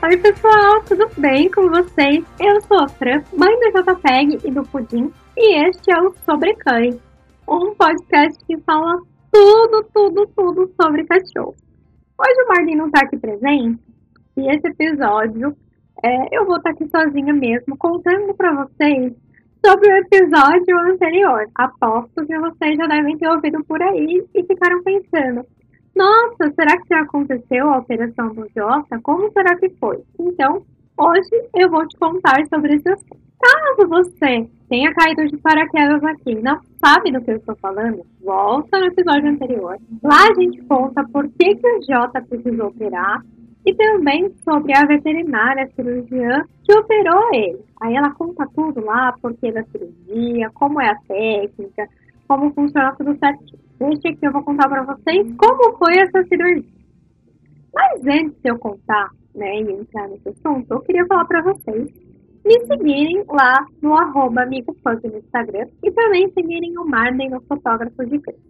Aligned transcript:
Oi, 0.00 0.16
pessoal, 0.16 0.80
tudo 0.84 1.08
bem 1.18 1.50
com 1.50 1.68
vocês? 1.70 2.24
Eu 2.38 2.60
sou 2.60 2.78
a 2.78 2.88
Fran, 2.88 3.20
mãe 3.36 3.52
do 3.58 3.82
JPEG 3.82 4.38
e 4.46 4.50
do 4.52 4.62
Pudim, 4.62 5.12
e 5.36 5.66
este 5.66 5.90
é 5.90 6.00
o 6.00 6.14
Sobre 6.24 6.54
Cães, 6.54 6.96
um 7.48 7.74
podcast 7.74 8.38
que 8.46 8.56
fala 8.58 9.02
tudo, 9.32 9.82
tudo, 9.92 10.24
tudo 10.36 10.72
sobre 10.80 11.04
cachorro. 11.04 11.56
Hoje 12.16 12.42
o 12.44 12.48
Marlin 12.48 12.76
não 12.76 12.86
está 12.86 13.00
aqui 13.00 13.16
presente, 13.16 13.82
e 14.36 14.48
esse 14.48 14.68
episódio 14.68 15.56
é, 16.04 16.28
eu 16.30 16.46
vou 16.46 16.58
estar 16.58 16.70
tá 16.72 16.76
aqui 16.76 16.88
sozinha 16.88 17.34
mesmo, 17.34 17.76
contando 17.76 18.32
para 18.34 18.54
vocês 18.54 19.12
sobre 19.66 19.92
o 19.92 19.96
episódio 19.96 20.78
anterior. 20.92 21.44
Aposto 21.56 22.24
que 22.24 22.38
vocês 22.38 22.76
já 22.76 22.86
devem 22.86 23.18
ter 23.18 23.28
ouvido 23.28 23.64
por 23.64 23.82
aí 23.82 24.24
e 24.32 24.44
ficaram 24.44 24.80
pensando: 24.84 25.44
nossa, 25.98 26.54
será 26.54 26.80
que 26.80 26.88
já 26.88 27.00
aconteceu 27.00 27.68
a 27.68 27.74
alteração 27.74 28.32
do 28.32 28.48
Jota? 28.56 29.00
Como 29.02 29.32
será 29.32 29.56
que 29.56 29.68
foi? 29.80 29.98
Então, 30.20 30.62
hoje 30.96 31.50
eu 31.56 31.68
vou 31.68 31.86
te 31.88 31.98
contar 31.98 32.46
sobre 32.46 32.76
esse 32.76 32.88
assunto. 32.88 33.18
Caso 33.40 33.88
você 33.88 34.48
tenha 34.68 34.92
caído 34.94 35.26
de 35.26 35.36
paraquedas 35.38 36.02
aqui 36.04 36.32
e 36.32 36.42
não 36.42 36.60
sabe 36.84 37.10
do 37.10 37.20
que 37.20 37.32
eu 37.32 37.36
estou 37.36 37.56
falando, 37.56 38.06
volta 38.24 38.78
no 38.78 38.86
episódio 38.86 39.28
anterior. 39.28 39.76
Lá 40.02 40.28
a 40.28 40.40
gente 40.40 40.62
conta 40.66 41.04
por 41.12 41.28
que, 41.30 41.56
que 41.56 41.66
o 41.66 41.82
Jota 41.82 42.22
precisou 42.22 42.68
operar 42.68 43.22
e 43.66 43.74
também 43.74 44.32
sobre 44.44 44.76
a 44.76 44.84
veterinária 44.86 45.64
a 45.64 45.68
cirurgiã 45.68 46.44
que 46.64 46.78
operou 46.78 47.34
ele. 47.34 47.58
Aí 47.80 47.94
ela 47.94 48.10
conta 48.12 48.46
tudo 48.54 48.84
lá, 48.84 49.14
por 49.20 49.34
que 49.34 49.50
da 49.50 49.64
cirurgia, 49.64 50.50
como 50.54 50.80
é 50.80 50.90
a 50.90 50.96
técnica, 50.96 51.88
como 52.26 52.52
funciona 52.52 52.94
tudo 52.96 53.16
certinho. 53.18 53.57
Este 53.80 54.08
aqui 54.08 54.26
eu 54.26 54.32
vou 54.32 54.42
contar 54.42 54.68
para 54.68 54.82
vocês 54.82 55.32
como 55.36 55.76
foi 55.78 55.98
essa 55.98 56.24
cirurgia. 56.24 56.68
Mas 57.72 58.06
antes 58.06 58.40
de 58.42 58.50
eu 58.50 58.58
contar, 58.58 59.10
né, 59.34 59.60
e 59.60 59.72
entrar 59.72 60.08
nesse 60.08 60.28
assunto, 60.30 60.66
eu 60.70 60.80
queria 60.80 61.06
falar 61.06 61.24
para 61.26 61.42
vocês 61.42 61.92
me 62.44 62.66
seguirem 62.66 63.24
lá 63.28 63.66
no 63.82 63.94
arroba 63.94 64.42
amigo 64.42 64.74
no 64.84 65.18
Instagram 65.18 65.66
e 65.82 65.90
também 65.90 66.30
seguirem 66.32 66.78
o 66.78 66.84
Marden 66.84 67.30
no 67.30 67.40
Fotógrafo 67.42 68.06
de 68.06 68.18
Cães. 68.20 68.48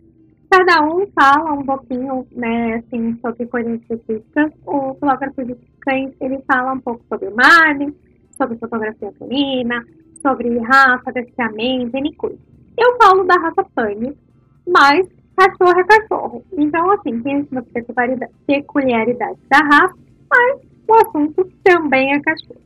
Cada 0.51 0.83
um 0.83 1.07
fala 1.09 1.53
um 1.53 1.65
pouquinho, 1.65 2.27
né, 2.33 2.77
assim, 2.77 3.19
sobre 3.21 3.47
coisas 3.47 3.81
específicas. 3.83 4.51
O 4.65 4.95
fotógrafo 4.95 5.45
de 5.45 5.55
cães, 5.81 6.15
ele 6.21 6.39
fala 6.51 6.73
um 6.73 6.81
pouco 6.81 7.05
sobre 7.07 7.29
o 7.29 7.37
Marden, 7.37 7.95
sobre 8.31 8.57
fotografia 8.57 9.13
canina, 9.19 9.85
sobre 10.23 10.59
raça, 10.61 11.13
desfiamento, 11.13 11.97
N 11.97 12.15
coisa. 12.15 12.39
Eu 12.79 12.97
falo 12.97 13.25
da 13.25 13.35
raça 13.35 13.63
Pane, 13.75 14.17
mas 14.67 15.07
cachorro 15.39 15.81
é 15.81 15.85
cachorro. 15.85 16.45
Então, 16.57 16.91
assim, 16.91 17.23
tem 17.23 17.37
as 17.37 18.27
peculiaridades 18.47 19.41
da 19.49 19.59
raça, 19.59 19.95
mas 20.29 20.61
o 20.89 20.95
assunto 20.95 21.49
também 21.63 22.13
é 22.13 22.21
cachorro. 22.21 22.61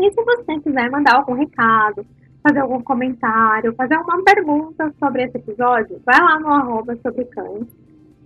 E 0.00 0.10
se 0.10 0.24
você 0.24 0.60
quiser 0.60 0.90
mandar 0.90 1.16
algum 1.16 1.34
recado, 1.34 2.06
fazer 2.42 2.60
algum 2.60 2.82
comentário, 2.82 3.74
fazer 3.74 3.96
uma 3.96 4.22
pergunta 4.24 4.92
sobre 4.98 5.24
esse 5.24 5.36
episódio, 5.36 6.00
vai 6.04 6.18
lá 6.18 6.38
no 6.40 6.48
arroba 6.48 6.96
sobre 6.96 7.24
cães 7.26 7.66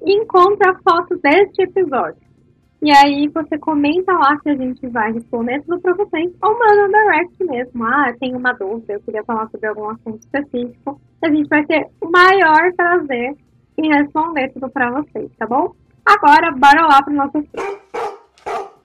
e 0.05 0.23
encontra 0.23 0.71
a 0.71 0.79
foto 0.79 1.19
deste 1.19 1.63
episódio. 1.63 2.23
E 2.83 2.93
aí 2.93 3.29
você 3.29 3.59
comenta 3.59 4.13
lá 4.13 4.39
que 4.41 4.51
a 4.51 4.57
gente 4.57 4.87
vai 4.89 5.11
responder 5.13 5.63
tudo 5.63 5.81
para 5.81 5.95
vocês, 5.95 6.31
ou 6.43 6.59
manda 6.59 6.85
um 6.85 6.93
direct 6.93 7.45
mesmo. 7.45 7.85
Ah, 7.85 8.15
tenho 8.21 8.37
uma 8.37 8.53
dúvida, 8.53 8.93
eu 8.93 9.01
queria 9.01 9.25
falar 9.25 9.49
sobre 9.49 9.69
algum 9.69 9.89
assunto 9.89 10.21
específico. 10.21 11.01
A 11.25 11.31
gente 11.31 11.49
vai 11.49 11.65
ter 11.65 11.89
o 12.03 12.11
maior 12.11 12.71
prazer 12.77 13.35
em 13.79 13.89
responder 13.89 14.51
tudo 14.51 14.69
para 14.69 14.91
vocês, 14.91 15.31
tá 15.39 15.47
bom? 15.47 15.75
Agora, 16.05 16.51
bora 16.53 16.87
lá 16.87 17.03
pro 17.03 17.15
nosso 17.15 17.39
assunto. 17.39 17.81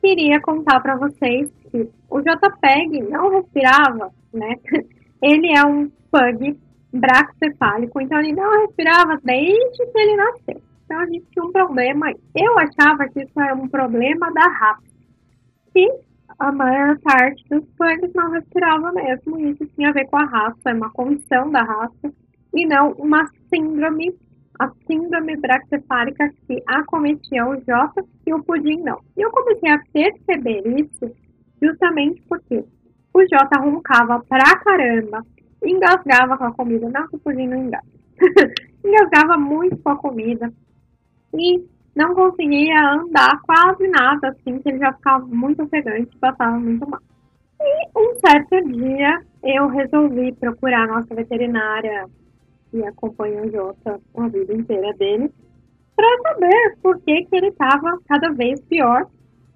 Queria 0.02 0.40
contar 0.40 0.80
para 0.80 0.96
vocês 0.96 1.52
que 1.70 1.90
o 2.10 2.22
JPEG 2.22 3.02
não 3.10 3.30
respirava, 3.30 4.14
né? 4.34 4.56
Ele 5.22 5.52
é 5.54 5.66
um 5.66 5.92
pug 6.10 6.58
braxcefálico, 6.94 8.00
então 8.00 8.18
ele 8.20 8.32
não 8.32 8.62
respirava 8.62 9.20
desde 9.22 9.86
que 9.92 10.00
ele 10.00 10.16
nasceu. 10.16 10.62
Então 10.86 10.98
a 10.98 11.06
gente 11.08 11.26
tinha 11.32 11.44
um 11.44 11.52
problema. 11.52 12.10
Eu 12.34 12.58
achava 12.58 13.06
que 13.10 13.22
isso 13.22 13.38
era 13.38 13.54
um 13.54 13.68
problema 13.68 14.32
da 14.32 14.48
raça. 14.48 14.82
Que 15.74 15.92
a 16.40 16.54
maior 16.54 16.98
parte 17.00 17.44
dos 17.50 17.66
pugs 17.78 18.14
não 18.16 18.32
respirava 18.32 18.94
mesmo. 18.94 19.38
Isso 19.40 19.66
tinha 19.76 19.90
a 19.90 19.94
ver 19.94 20.06
com 20.06 20.16
a 20.16 20.24
raça, 20.24 20.70
é 20.70 20.74
uma 20.74 20.90
condição 20.90 21.52
da 21.52 21.64
raça. 21.64 22.14
E 22.54 22.66
não 22.66 22.92
uma 22.94 23.30
síndrome, 23.54 24.16
a 24.60 24.70
síndrome 24.88 25.38
braxcefálica 25.38 26.30
que 26.48 26.62
acometia 26.68 27.48
o 27.48 27.56
Jota 27.62 28.04
e 28.26 28.34
o 28.34 28.44
Pudim 28.44 28.82
não. 28.82 29.00
E 29.16 29.22
eu 29.22 29.32
comecei 29.32 29.72
a 29.72 29.82
perceber 29.94 30.64
isso 30.80 31.12
justamente 31.62 32.22
porque 32.28 32.64
o 33.14 33.22
Jota 33.22 33.60
roncava 33.60 34.24
pra 34.28 34.58
caramba, 34.60 35.26
engasgava 35.64 36.38
com 36.38 36.46
a 36.46 36.54
comida. 36.54 36.90
Não 36.90 37.08
que 37.08 37.16
o 37.16 37.20
Pudim 37.20 37.48
não 37.48 37.58
engasga. 37.58 37.88
engasgava 38.84 39.38
muito 39.38 39.78
com 39.78 39.90
a 39.90 39.98
comida 39.98 40.52
e 41.34 41.64
não 41.96 42.16
conseguia 42.16 42.94
andar 42.94 43.42
quase 43.42 43.88
nada, 43.88 44.30
assim, 44.30 44.60
que 44.60 44.70
ele 44.70 44.80
já 44.80 44.94
ficava 44.94 45.26
muito 45.26 45.64
ofegante, 45.64 46.18
passava 46.18 46.58
muito 46.58 46.90
mal. 46.90 47.02
E 47.62 47.90
um 47.98 48.16
certo 48.20 48.62
dia 48.72 49.22
eu 49.44 49.68
resolvi 49.68 50.32
procurar 50.34 50.84
a 50.84 50.88
nossa 50.88 51.14
veterinária 51.14 52.06
que 52.70 52.84
acompanha 52.84 53.44
o 53.44 53.52
Jota 53.52 54.00
a 54.16 54.28
vida 54.28 54.54
inteira 54.54 54.94
dele, 54.94 55.32
para 55.96 56.18
saber 56.24 56.78
por 56.82 57.00
que, 57.02 57.26
que 57.26 57.36
ele 57.36 57.48
estava 57.48 58.00
cada 58.08 58.32
vez 58.32 58.60
pior. 58.62 59.06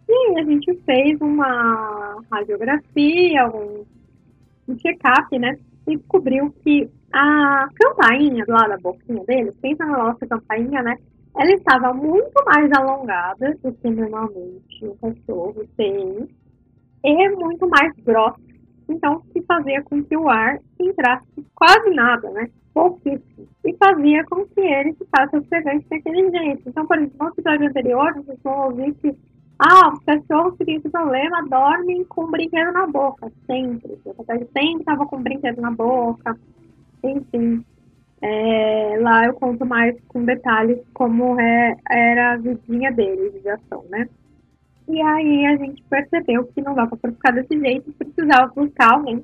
E 0.07 0.39
a 0.39 0.43
gente 0.43 0.73
fez 0.85 1.19
uma 1.21 2.21
radiografia, 2.29 3.47
um, 3.47 3.85
um 4.67 4.77
check-up, 4.77 5.39
né? 5.39 5.57
E 5.87 5.97
descobriu 5.97 6.53
que 6.63 6.89
a 7.13 7.69
campainha 7.75 8.43
lá 8.47 8.67
da 8.67 8.77
boquinha 8.77 9.23
dele, 9.23 9.53
pensa 9.61 9.85
na 9.85 9.97
nossa 9.97 10.27
campainha, 10.27 10.81
né? 10.81 10.97
Ela 11.37 11.51
estava 11.51 11.93
muito 11.93 12.33
mais 12.45 12.71
alongada 12.73 13.57
do 13.63 13.71
que 13.73 13.89
normalmente 13.89 14.85
o 14.85 14.95
cachorro 14.95 15.65
tem 15.77 16.27
e 17.03 17.29
muito 17.29 17.67
mais 17.67 17.93
grossa. 18.03 18.52
Então, 18.89 19.21
que 19.31 19.41
fazia 19.43 19.81
com 19.83 20.03
que 20.03 20.15
o 20.15 20.29
ar 20.29 20.59
entrasse 20.79 21.25
quase 21.55 21.89
nada, 21.91 22.29
né? 22.31 22.49
Pouquíssimo. 22.73 23.47
E 23.65 23.75
fazia 23.77 24.23
com 24.25 24.45
que 24.45 24.59
ele 24.59 24.93
ficasse 24.93 25.35
ofegante 25.37 25.85
daquele 25.89 26.29
jeito. 26.31 26.67
Então, 26.67 26.85
por 26.85 26.97
exemplo, 26.97 27.17
no 27.19 27.27
episódio 27.29 27.67
anterior, 27.67 28.13
vocês 28.15 28.39
vão 28.43 28.65
ouvir 28.65 28.93
que 28.95 29.15
ah, 29.59 29.93
os 29.93 29.99
cachorros 30.03 30.57
que 30.57 30.71
esse 30.71 30.89
problema 30.89 31.47
dormem 31.47 32.03
com 32.05 32.25
um 32.25 32.31
brinquedo 32.31 32.71
na 32.71 32.87
boca, 32.87 33.31
sempre. 33.45 33.95
Cachorro 34.03 34.25
sempre 34.27 34.79
estava 34.79 35.05
com 35.05 35.17
um 35.17 35.23
brinquedo 35.23 35.61
na 35.61 35.71
boca. 35.71 36.37
Enfim, 37.03 37.63
é, 38.21 38.97
lá 38.99 39.25
eu 39.25 39.33
conto 39.33 39.65
mais 39.65 39.95
com 40.07 40.23
detalhes 40.23 40.79
como 40.93 41.39
é, 41.39 41.75
era 41.89 42.33
a 42.33 42.37
vidinha 42.37 42.91
deles 42.91 43.41
de 43.41 43.49
ação, 43.49 43.83
né? 43.89 44.07
E 44.87 45.01
aí 45.01 45.45
a 45.45 45.55
gente 45.57 45.83
percebeu 45.89 46.45
que 46.45 46.61
não 46.61 46.75
dava 46.75 46.95
para 46.97 47.11
ficar 47.11 47.31
desse 47.31 47.57
jeito, 47.57 47.91
precisava 47.93 48.51
buscar 48.53 48.93
alguém. 48.93 49.23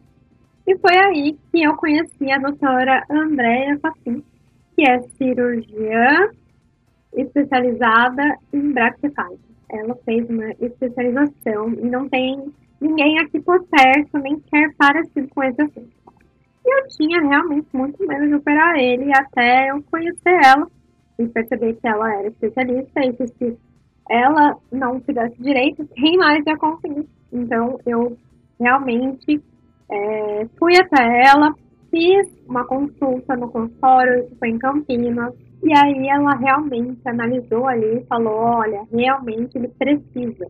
E 0.66 0.78
foi 0.78 0.98
aí 0.98 1.38
que 1.52 1.64
eu 1.64 1.76
conheci 1.76 2.32
a 2.32 2.38
doutora 2.38 3.04
Andréia 3.10 3.80
Facim, 3.80 4.24
que 4.76 4.90
é 4.90 5.02
cirurgiã 5.18 6.30
especializada 7.14 8.38
em 8.54 8.72
braquicefálica. 8.72 9.50
Ela 9.70 9.96
fez 10.06 10.30
uma 10.30 10.52
especialização 10.60 11.74
e 11.74 11.90
não 11.90 12.08
tem 12.08 12.52
ninguém 12.80 13.20
aqui 13.20 13.40
por 13.40 13.64
perto, 13.66 14.18
nem 14.20 14.40
sequer 14.40 14.74
parecido 14.78 15.28
com 15.30 15.44
esse 15.44 15.62
assunto. 15.62 15.92
E 16.66 16.80
eu 16.80 16.88
tinha 16.90 17.22
realmente 17.22 17.68
muito 17.74 18.06
medo 18.08 18.28
de 18.28 18.36
operar 18.36 18.76
ele 18.78 19.12
até 19.14 19.70
eu 19.70 19.84
conhecer 19.84 20.40
ela 20.44 20.68
e 21.18 21.28
perceber 21.28 21.74
que 21.76 21.88
ela 21.88 22.14
era 22.14 22.28
especialista 22.28 23.02
e 23.02 23.14
que 23.14 23.28
se 23.28 23.58
ela 24.10 24.58
não 24.72 25.00
fizesse 25.02 25.42
direito, 25.42 25.88
quem 25.96 26.18
mais 26.18 26.44
ia 26.46 26.58
conseguir? 26.58 27.08
Então 27.32 27.80
eu 27.86 28.18
realmente 28.60 29.42
é, 29.90 30.48
fui 30.58 30.76
até 30.78 31.24
ela, 31.28 31.54
fiz 31.92 32.28
uma 32.48 32.66
consulta 32.66 33.36
no 33.36 33.50
consultório, 33.50 34.28
foi 34.40 34.50
em 34.50 34.58
Campinas, 34.58 35.34
e 35.64 35.74
aí 35.78 36.08
ela 36.08 36.36
realmente 36.36 37.02
analisou 37.06 37.68
ali 37.68 38.00
e 38.00 38.06
falou, 38.06 38.34
olha, 38.34 38.82
realmente 38.92 39.58
ele 39.58 39.68
precisa. 39.68 40.48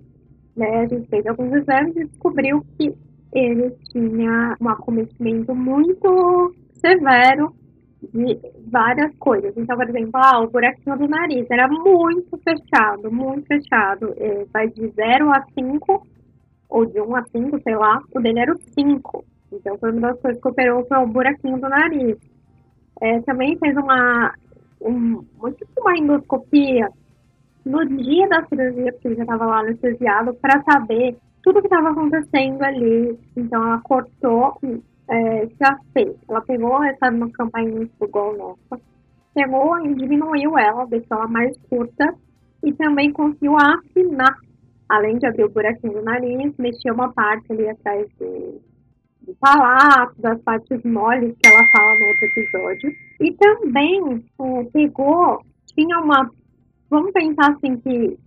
Né? 0.56 0.82
A 0.82 0.88
gente 0.88 1.10
fez 1.10 1.26
alguns 1.26 1.54
exames 1.54 1.96
e 1.96 2.06
descobriu 2.06 2.64
que 2.78 2.94
ele 3.34 3.72
tinha 3.92 4.56
um 4.60 4.70
acometimento 4.70 5.54
muito 5.54 6.54
severo 6.74 7.54
de 8.02 8.40
várias 8.72 9.16
coisas. 9.18 9.56
Então, 9.58 9.76
por 9.76 9.90
exemplo, 9.90 10.12
ah, 10.16 10.42
o 10.42 10.50
buraquinho 10.50 10.98
do 10.98 11.08
nariz 11.08 11.46
era 11.50 11.68
muito 11.68 12.38
fechado, 12.38 13.12
muito 13.12 13.46
fechado. 13.48 14.14
É, 14.18 14.46
vai 14.54 14.70
de 14.70 14.88
0 14.90 15.32
a 15.32 15.44
5, 15.54 16.08
ou 16.70 16.86
de 16.86 17.02
1 17.02 17.16
a 17.16 17.26
5, 17.26 17.62
sei 17.62 17.76
lá, 17.76 18.02
o 18.14 18.22
dele 18.22 18.40
era 18.40 18.54
o 18.54 18.60
5. 18.60 19.26
Então, 19.52 19.78
foi 19.78 19.92
uma 19.92 20.10
das 20.10 20.22
coisas 20.22 20.42
que 20.42 20.48
operou 20.48 20.86
foi 20.86 20.98
o 20.98 21.08
buraquinho 21.08 21.60
do 21.60 21.70
nariz. 21.70 22.18
É, 23.02 23.20
também 23.22 23.58
fez 23.58 23.76
uma, 23.76 24.34
um, 24.82 25.24
tipo 25.52 25.82
uma 25.82 25.98
endoscopia 25.98 26.90
no 27.66 27.86
dia 27.86 28.28
da 28.28 28.46
cirurgia, 28.46 28.92
porque 28.94 29.08
ele 29.08 29.16
já 29.16 29.24
estava 29.24 29.46
lá 29.46 29.60
anestesiado, 29.60 30.34
para 30.36 30.62
saber 30.64 31.18
tudo 31.44 31.62
que 31.62 31.68
estava 31.68 31.90
acontecendo 31.90 32.62
ali. 32.62 33.18
Então 33.36 33.62
ela 33.62 33.82
cortou, 33.82 34.58
é, 35.10 35.48
já 35.60 35.78
fez. 35.94 36.16
Ela 36.30 36.42
pegou 36.42 36.84
essa 36.84 37.12
campainha 37.34 37.90
do 38.00 38.08
Gol 38.08 38.38
nossa, 38.38 38.82
pegou 39.34 39.80
e 39.86 39.96
diminuiu 39.96 40.58
ela, 40.58 40.86
deixou 40.86 41.18
ela 41.18 41.28
mais 41.28 41.58
curta 41.70 42.14
e 42.64 42.72
também 42.74 43.12
conseguiu 43.12 43.56
afinar. 43.58 44.36
Além 44.88 45.18
de 45.20 45.28
abrir 45.28 45.44
o 45.44 45.50
buraquinho 45.50 45.94
do 45.94 46.02
nariz, 46.02 46.54
mexeu 46.58 46.94
uma 46.94 47.12
parte 47.14 47.52
ali 47.52 47.70
atrás 47.70 48.08
do, 48.20 48.60
do 49.22 49.36
palato, 49.40 50.20
das 50.20 50.42
partes 50.42 50.84
moles 50.84 51.36
que 51.40 51.48
ela 51.48 51.68
fala 51.72 52.00
no 52.00 52.08
outro 52.08 52.26
episódio. 52.26 52.92
E 53.22 53.32
também 53.34 54.26
é, 54.42 54.64
pegou, 54.72 55.44
tinha 55.76 56.00
uma. 56.00 56.32
Vamos 56.90 57.12
pensar 57.12 57.52
assim 57.52 57.78
que 57.78 58.18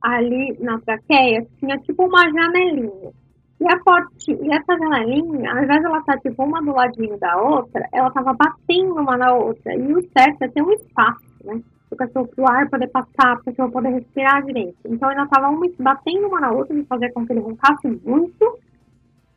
ali 0.00 0.56
na 0.60 0.80
traqueia 0.80 1.46
tinha 1.58 1.76
tipo 1.78 2.06
uma 2.06 2.22
janelinha. 2.30 3.12
E, 3.58 3.64
a 3.66 3.78
porti, 3.78 4.32
e 4.32 4.52
essa 4.52 4.76
janelinha, 4.76 5.50
ao 5.50 5.62
invés 5.62 5.80
de 5.80 5.86
ela 5.86 5.98
estar 5.98 6.18
tipo 6.20 6.44
uma 6.44 6.60
do 6.60 6.72
ladinho 6.72 7.18
da 7.18 7.40
outra, 7.40 7.88
ela 7.92 8.08
estava 8.08 8.34
batendo 8.34 8.94
uma 8.94 9.16
na 9.16 9.32
outra. 9.32 9.74
E 9.74 9.94
o 9.94 10.02
certo 10.16 10.42
é 10.42 10.48
ter 10.48 10.62
um 10.62 10.72
espaço, 10.72 11.24
né? 11.44 11.62
O 11.90 11.96
cachorro 11.96 12.28
pro 12.28 12.50
ar 12.50 12.68
poder 12.68 12.88
passar, 12.88 13.36
o 13.36 13.44
cachorro 13.44 13.70
poder 13.70 13.90
respirar 13.90 14.44
direito. 14.44 14.76
Então 14.84 15.10
ela 15.10 15.24
estava 15.24 15.48
uma 15.48 15.66
batendo 15.78 16.26
uma 16.26 16.40
na 16.40 16.50
outra, 16.50 16.76
e 16.76 16.84
fazia 16.84 17.12
com 17.12 17.24
que 17.24 17.32
ele 17.32 17.40
roncasse 17.40 17.88
muito 18.04 18.58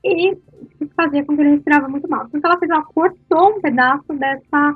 e 0.04 0.38
fazia 0.96 1.24
com 1.24 1.36
que 1.36 1.42
ele 1.42 1.52
respirava 1.52 1.88
muito 1.88 2.10
mal. 2.10 2.28
Então 2.34 2.52
ela 2.52 2.60
fez, 2.60 2.72
ela 2.72 2.84
cortou 2.84 3.58
um 3.58 3.62
pedaço 3.62 4.14
dessa. 4.14 4.76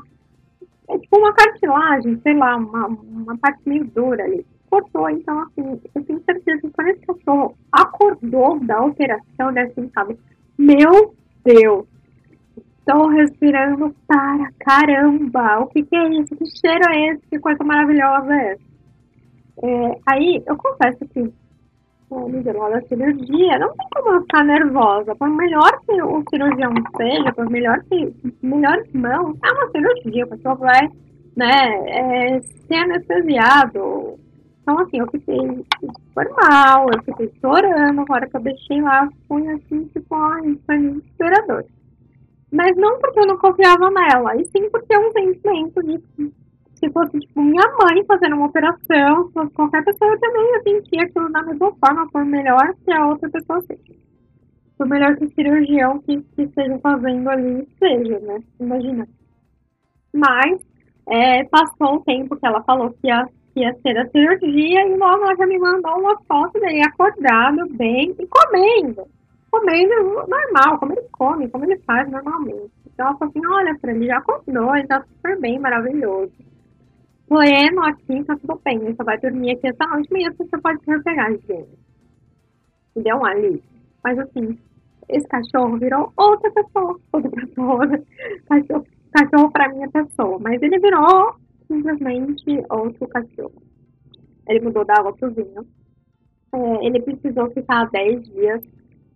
É 0.90 1.00
tipo 1.00 1.18
uma 1.18 1.34
cartilagem, 1.34 2.20
sei 2.22 2.36
lá, 2.36 2.56
uma, 2.56 2.88
uma 2.88 3.38
parte 3.38 3.60
meio 3.66 3.86
dura 3.86 4.24
ali 4.24 4.46
cortou. 4.74 5.10
Então, 5.10 5.40
assim, 5.42 5.80
eu 5.94 6.04
tenho 6.04 6.24
certeza 6.24 6.62
que 6.62 6.70
quando 6.72 6.88
esse 6.90 7.06
cachorro 7.06 7.56
acordou 7.72 8.60
da 8.62 8.84
operação, 8.84 9.54
ter 9.54 9.74
pensado, 9.74 10.18
meu 10.58 11.14
Deus, 11.46 11.86
estou 12.80 13.08
respirando 13.10 13.96
para 14.08 14.50
caramba, 14.60 15.60
o 15.60 15.68
que, 15.68 15.84
que, 15.84 15.96
é 15.96 16.10
isso? 16.10 16.36
Que 16.36 16.46
cheiro 16.46 16.84
é 16.90 17.12
esse? 17.12 17.22
Que 17.30 17.40
coisa 17.40 17.64
maravilhosa 17.64 18.34
é 18.34 18.52
essa? 18.52 18.74
É, 19.64 20.00
aí, 20.08 20.44
eu 20.48 20.58
confesso 20.58 21.06
que 21.14 21.32
no 22.10 22.44
da 22.44 22.82
cirurgia, 22.84 23.58
não 23.58 23.74
tem 23.76 23.88
como 23.96 24.16
eu 24.16 24.22
ficar 24.22 24.44
nervosa. 24.44 25.16
Por 25.16 25.30
melhor 25.30 25.72
que 25.84 26.00
o 26.02 26.24
cirurgião 26.30 26.72
seja, 26.96 27.34
por 27.34 27.50
melhor 27.50 27.80
que 27.86 28.14
melhores 28.44 28.92
mãos, 28.94 29.36
é 29.44 29.52
uma 29.52 29.72
cirurgia, 29.72 30.26
o 30.26 30.30
cachorro 30.30 30.58
vai 30.58 30.88
né, 31.36 31.74
é, 31.88 32.42
ser 32.42 32.76
anestesiado, 32.76 34.20
então, 34.64 34.80
assim, 34.80 34.98
eu 34.98 35.08
fiquei 35.12 35.38
super 35.82 36.30
mal, 36.32 36.88
eu 36.94 37.04
fiquei 37.04 37.30
chorando, 37.42 38.00
a 38.00 38.14
hora 38.14 38.30
que 38.30 38.38
eu 38.38 38.42
deixei 38.42 38.82
lá, 38.82 39.10
fui 39.28 39.46
assim, 39.50 39.84
tipo, 39.88 40.16
ai, 40.16 40.58
foi 40.66 40.80
desesperador. 40.80 41.66
Mas 42.50 42.78
não 42.78 42.98
porque 42.98 43.20
eu 43.20 43.28
não 43.28 43.38
confiava 43.38 43.92
nela, 43.92 44.38
e 44.38 44.46
sim 44.46 44.70
porque 44.70 44.94
é 44.94 45.00
um 45.00 45.12
sentimento 45.12 45.84
de 45.84 46.02
se 46.76 46.90
fosse, 46.92 47.20
tipo, 47.20 47.42
minha 47.42 47.64
mãe 47.82 48.06
fazendo 48.06 48.38
uma 48.38 48.46
operação, 48.46 49.28
se 49.28 49.34
fosse 49.34 49.54
qualquer 49.54 49.84
pessoa, 49.84 50.12
eu 50.12 50.20
também 50.20 50.52
ia 50.52 50.64
sentir 50.64 51.00
aquilo 51.02 51.30
da 51.32 51.44
mesma 51.44 51.76
forma, 51.76 52.10
por 52.10 52.24
melhor 52.24 52.74
que 52.86 52.92
a 52.94 53.08
outra 53.08 53.30
pessoa 53.30 53.62
seja. 53.62 54.00
Por 54.78 54.88
melhor 54.88 55.16
que 55.18 55.26
o 55.26 55.34
cirurgião 55.34 56.00
que, 56.00 56.22
que 56.22 56.44
esteja 56.44 56.80
fazendo 56.80 57.30
ali 57.30 57.68
seja, 57.80 58.20
né? 58.20 58.42
Imagina. 58.60 59.08
Mas, 60.14 60.62
é, 61.08 61.44
passou 61.46 61.96
o 61.96 62.04
tempo 62.04 62.36
que 62.36 62.46
ela 62.46 62.64
falou 62.64 62.92
que 62.92 63.08
ia 63.08 63.28
que 63.54 63.60
ia 63.60 63.74
ser 63.82 63.98
a 63.98 64.10
cirurgia 64.10 64.88
e 64.88 64.98
logo 64.98 65.24
ela 65.24 65.36
já 65.36 65.46
me 65.46 65.60
mandou 65.60 66.00
uma 66.00 66.20
foto 66.24 66.60
dele 66.60 66.82
acordado, 66.82 67.68
bem 67.72 68.16
e 68.20 68.28
comendo. 68.28 69.08
Comendo 69.52 70.28
normal, 70.28 70.80
como 70.80 70.94
ele 70.94 71.08
come, 71.12 71.48
como 71.50 71.66
ele 71.66 71.78
faz 71.82 72.10
normalmente. 72.10 72.72
Então 72.92 73.08
ela 73.08 73.18
falou 73.18 73.32
assim, 73.32 73.48
olha, 73.48 73.78
pra 73.80 73.92
ele 73.92 74.08
já 74.08 74.18
acordou, 74.18 74.76
ele 74.76 74.88
tá 74.88 75.04
super 75.04 75.40
bem, 75.40 75.60
maravilhoso. 75.60 76.32
Pleno 77.28 77.84
aqui, 77.84 78.24
tá 78.24 78.36
tudo 78.36 78.60
bem, 78.66 78.82
ele 78.82 78.96
só 78.96 79.04
vai 79.04 79.20
dormir 79.20 79.52
aqui 79.52 79.68
essa 79.68 79.86
noite, 79.88 80.10
amanhã 80.12 80.32
você 80.36 80.58
pode 80.60 80.84
se 80.84 81.04
pegar, 81.04 81.32
gente. 81.32 81.70
Me 82.96 83.04
deu 83.04 83.18
um 83.18 83.26
alívio. 83.26 83.64
Mas 84.04 84.18
assim, 84.18 84.58
esse 85.10 85.28
cachorro 85.28 85.78
virou 85.78 86.12
outra 86.18 86.52
pessoa, 86.52 87.00
outra 87.14 87.30
pessoa, 87.30 87.88
cachorro, 88.48 88.86
cachorro 89.12 89.52
pra 89.52 89.70
minha 89.70 89.90
pessoa, 89.90 90.40
mas 90.40 90.62
ele 90.62 90.80
virou 90.80 91.36
simplesmente 91.74 92.64
outro 92.70 93.08
cachorro. 93.08 93.62
Ele 94.48 94.62
mudou 94.62 94.86
da 94.86 94.94
água 94.98 95.14
pro 95.14 95.32
vinho. 95.32 95.66
É, 96.54 96.86
ele 96.86 97.02
precisou 97.02 97.50
ficar 97.52 97.90
10 97.90 98.24
dias 98.24 98.64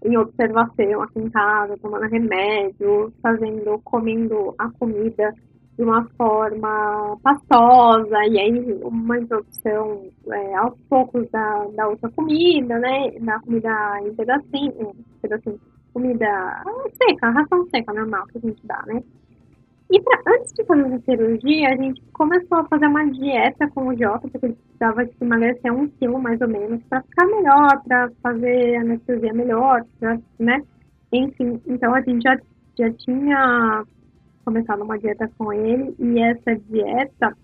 em 0.04 0.18
observação 0.18 1.02
aqui 1.02 1.20
em 1.20 1.30
casa, 1.30 1.78
tomando 1.78 2.08
remédio, 2.08 3.14
fazendo, 3.22 3.80
comendo 3.84 4.56
a 4.58 4.70
comida 4.72 5.34
de 5.78 5.84
uma 5.84 6.04
forma 6.18 7.18
pastosa, 7.22 8.18
e 8.26 8.40
aí 8.40 8.80
uma 8.82 9.20
introdução 9.20 10.10
é, 10.32 10.56
aos 10.56 10.80
poucos 10.90 11.30
da, 11.30 11.66
da 11.76 11.88
outra 11.88 12.10
comida, 12.12 12.80
né? 12.80 13.12
Da 13.20 13.40
comida 13.40 13.70
em 14.02 14.16
pedacinho, 14.16 14.96
pedacinho, 15.22 15.60
comida 15.94 16.64
seca, 17.00 17.30
ração 17.30 17.68
seca 17.70 17.94
normal 17.94 18.26
que 18.28 18.40
a 18.40 18.42
gente 18.42 18.66
dá, 18.66 18.84
né? 18.88 19.04
E 19.90 20.02
pra, 20.02 20.22
antes 20.28 20.52
de 20.54 20.66
fazer 20.66 20.82
essa 20.82 21.00
cirurgia, 21.00 21.70
a 21.70 21.76
gente 21.78 22.02
começou 22.12 22.58
a 22.58 22.66
fazer 22.66 22.88
uma 22.88 23.06
dieta 23.10 23.70
com 23.70 23.88
o 23.88 23.98
Jota, 23.98 24.28
porque 24.28 24.46
ele 24.46 24.56
precisava 24.56 25.06
de 25.06 25.14
emagrecer 25.22 25.74
um 25.74 25.88
quilo 25.88 26.20
mais 26.20 26.42
ou 26.42 26.48
menos, 26.48 26.84
para 26.90 27.02
ficar 27.04 27.26
melhor, 27.26 27.84
para 27.86 28.12
fazer 28.22 28.76
anestesia 28.76 29.34
melhor, 29.34 29.86
pra, 29.98 30.20
né? 30.38 30.62
Enfim, 31.14 31.62
então 31.66 31.94
a 31.94 32.02
gente 32.02 32.22
já, 32.22 32.38
já 32.78 32.92
tinha 32.92 33.86
começado 34.44 34.84
uma 34.84 35.00
dieta 35.00 35.32
com 35.38 35.54
ele, 35.54 35.96
e 36.00 36.20
essa 36.20 36.56
dieta, 36.70 37.38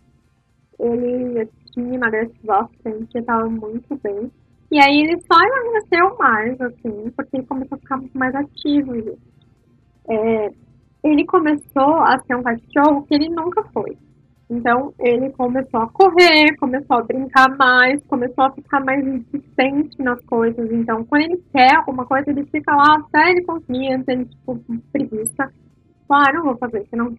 ele 0.79 1.47
tinha 1.71 1.95
emagrecido 1.95 2.45
bastante, 2.45 3.17
estava 3.17 3.49
muito 3.49 3.95
bem. 4.03 4.29
E 4.69 4.81
aí 4.81 5.01
ele 5.01 5.21
só 5.21 5.39
emagreceu 5.39 6.17
mais, 6.17 6.59
assim, 6.59 7.09
porque 7.15 7.37
ele 7.37 7.45
começou 7.45 7.75
a 7.75 7.79
ficar 7.79 7.97
muito 7.97 8.17
mais 8.17 8.35
ativo. 8.35 9.17
É, 10.09 10.51
ele 11.03 11.25
começou 11.25 11.95
a 11.97 12.17
ser 12.19 12.35
um 12.35 12.43
cachorro 12.43 13.03
que 13.03 13.13
ele 13.13 13.29
nunca 13.29 13.63
foi. 13.73 13.97
Então, 14.49 14.93
ele 14.99 15.31
começou 15.31 15.81
a 15.81 15.89
correr, 15.89 16.55
começou 16.57 16.97
a 16.97 17.03
brincar 17.03 17.49
mais, 17.57 18.01
começou 18.03 18.43
a 18.43 18.51
ficar 18.51 18.83
mais 18.83 19.05
insistente 19.05 20.01
nas 20.01 20.21
coisas. 20.25 20.71
Então, 20.71 21.03
quando 21.05 21.23
ele 21.23 21.43
quer 21.51 21.75
alguma 21.75 22.05
coisa, 22.05 22.29
ele 22.29 22.45
fica 22.45 22.75
lá 22.75 22.97
até 22.97 23.31
ele 23.31 23.43
conseguir, 23.43 23.93
antes 23.93 24.07
ele, 24.07 24.25
tipo, 24.25 24.63
preguiça. 24.91 25.51
Ah, 26.09 26.31
não 26.33 26.43
vou 26.43 26.57
fazer 26.57 26.83
isso, 26.83 26.95
não. 26.95 27.17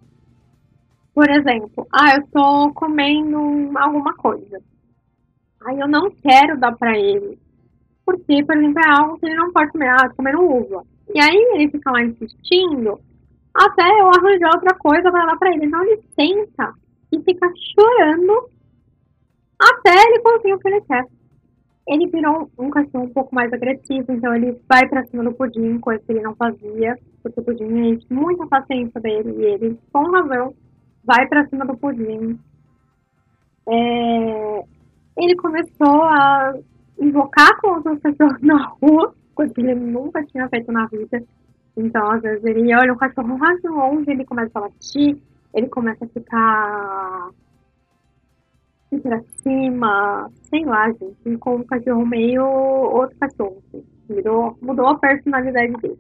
Por 1.13 1.29
exemplo, 1.29 1.87
ah, 1.93 2.15
eu 2.17 2.27
tô 2.29 2.73
comendo 2.75 3.39
alguma 3.77 4.15
coisa. 4.15 4.61
Aí 5.67 5.81
eu 5.81 5.89
não 5.89 6.11
quero 6.11 6.59
dar 6.59 6.77
pra 6.77 6.97
ele. 6.97 7.39
Porque, 8.07 8.45
por 8.45 8.57
exemplo, 8.57 8.81
é 8.81 9.01
algo 9.01 9.19
que 9.19 9.27
ele 9.27 9.35
não 9.35 9.53
pode 9.53 9.73
comer. 9.73 9.89
Ah, 9.89 10.09
comendo 10.15 10.43
uva. 10.43 10.85
E 11.13 11.21
aí 11.21 11.37
ele 11.55 11.71
fica 11.71 11.91
lá 11.91 12.03
insistindo 12.03 13.01
até 13.55 13.89
eu 14.01 14.09
arranjar 14.09 14.55
outra 14.55 14.75
coisa 14.77 15.11
para 15.11 15.27
dar 15.27 15.37
para 15.39 15.53
ele. 15.53 15.67
Então 15.67 15.83
ele 15.83 16.03
senta 16.19 16.75
e 17.13 17.23
fica 17.23 17.49
chorando 17.75 18.51
até 19.59 19.93
ele 19.93 20.21
conseguir 20.21 20.55
o 20.55 20.59
que 20.59 20.69
ele 20.69 20.81
quer. 20.83 21.07
Ele 21.87 22.09
virou 22.09 22.51
um 22.59 22.71
cachorro 22.71 23.05
um 23.05 23.13
pouco 23.13 23.35
mais 23.35 23.53
agressivo, 23.53 24.11
então 24.11 24.35
ele 24.35 24.59
vai 24.67 24.89
para 24.89 25.05
cima 25.07 25.23
do 25.23 25.35
pudim, 25.35 25.79
coisa 25.79 26.03
que 26.03 26.13
ele 26.13 26.23
não 26.23 26.35
fazia, 26.35 26.99
porque 27.23 27.41
o 27.41 27.45
pudim 27.45 27.93
é 27.93 28.15
muita 28.15 28.47
paciência 28.47 29.01
dele 29.01 29.35
e 29.37 29.45
ele, 29.45 29.79
com 29.93 30.11
razão, 30.11 30.55
vai 31.05 31.27
para 31.29 31.47
cima 31.49 31.67
do 31.67 31.77
pudim. 31.77 32.39
É... 33.69 34.65
Ele 35.17 35.37
começou 35.37 36.03
a 36.05 36.55
invocar 36.99 37.61
com 37.61 37.75
outros 37.75 38.01
cachorros 38.01 38.41
na 38.43 38.67
rua, 38.81 39.15
coisa 39.35 39.53
que 39.53 39.61
ele 39.61 39.75
nunca 39.75 40.25
tinha 40.25 40.49
feito 40.49 40.73
na 40.73 40.87
vida. 40.87 41.23
Então, 41.77 42.11
às 42.11 42.23
vezes, 42.23 42.45
ele 42.45 42.75
olha 42.75 42.93
o 42.93 42.97
cachorro 42.97 43.37
mais 43.37 43.61
longe, 43.63 44.11
ele 44.11 44.25
começa 44.25 44.51
a 44.55 44.63
latir, 44.63 45.19
ele 45.53 45.69
começa 45.69 46.05
a 46.05 46.09
ficar 46.09 47.31
pra 49.03 49.21
cima, 49.43 50.31
sei 50.45 50.65
lá, 50.65 50.91
gente, 50.93 51.37
com 51.39 51.57
um 51.57 51.65
cachorro 51.65 52.07
meio 52.07 52.45
outro 52.45 53.17
cachorro. 53.19 53.61
Assim. 53.69 53.85
Mudou, 54.09 54.57
mudou 54.63 54.87
a 54.87 54.99
personalidade 54.99 55.73
dele. 55.79 55.99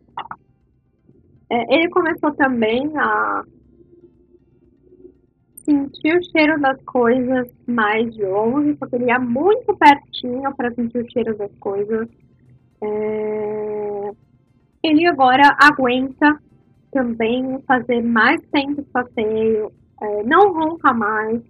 É, 1.51 1.75
ele 1.75 1.89
começou 1.89 2.33
também 2.35 2.93
a 2.97 3.45
sentir 5.65 6.17
o 6.17 6.23
cheiro 6.31 6.61
das 6.61 6.81
coisas 6.85 7.51
mais 7.67 8.15
de 8.15 8.25
longe, 8.25 8.75
porque 8.75 8.97
ele 8.97 9.07
ia 9.07 9.19
muito 9.19 9.75
pertinho 9.77 10.55
para 10.55 10.73
sentir 10.75 10.99
o 10.99 11.11
cheiro 11.11 11.37
das 11.37 11.53
coisas. 11.57 12.09
É 12.81 14.13
ele 14.87 15.07
agora 15.07 15.57
aguenta 15.61 16.39
também 16.93 17.61
fazer 17.67 18.03
mais 18.03 18.41
tempo 18.53 18.83
de 18.83 18.89
passeio, 18.91 19.73
é, 20.01 20.23
não 20.23 20.53
ronca 20.53 20.93
mais, 20.93 21.43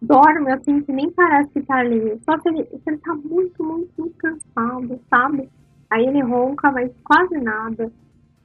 dorme 0.00 0.50
assim 0.52 0.80
que 0.82 0.92
nem 0.92 1.10
parece 1.10 1.50
que 1.50 1.62
tá 1.62 1.78
ali. 1.78 2.20
Só 2.24 2.38
se 2.38 2.48
ele, 2.48 2.66
ele 2.86 2.98
tá 2.98 3.14
muito, 3.14 3.62
muito, 3.64 3.90
muito 3.98 4.16
cansado, 4.16 5.00
sabe? 5.08 5.48
Aí 5.90 6.06
ele 6.06 6.22
ronca, 6.22 6.70
mas 6.70 6.90
quase 7.04 7.36
nada. 7.38 7.92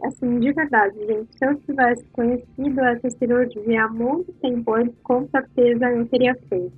Assim, 0.03 0.39
de 0.39 0.51
verdade, 0.51 0.97
gente, 1.05 1.37
se 1.37 1.45
eu 1.45 1.55
tivesse 1.61 2.03
conhecido 2.11 2.81
essa 2.81 3.09
cirurgia 3.11 3.85
há 3.85 3.87
muito 3.87 4.31
tempo 4.33 4.73
antes, 4.73 4.95
com 5.03 5.27
certeza 5.27 5.89
eu 5.89 6.05
teria 6.07 6.35
feito. 6.49 6.73